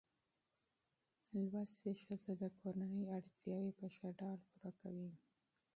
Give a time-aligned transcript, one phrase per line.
[1.27, 5.11] زده کړه ښځه د کورنۍ اړتیاوې په ښه ډول پوره کوي.